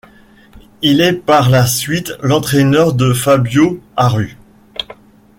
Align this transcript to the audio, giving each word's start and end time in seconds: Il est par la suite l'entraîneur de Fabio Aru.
Il 0.81 0.99
est 0.99 1.13
par 1.13 1.51
la 1.51 1.67
suite 1.67 2.13
l'entraîneur 2.23 2.93
de 2.95 3.13
Fabio 3.13 3.79
Aru. 3.95 4.35